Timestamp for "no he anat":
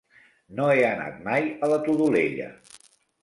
0.59-1.19